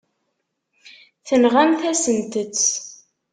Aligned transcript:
Tenɣamt-asent-t. 1.27 2.65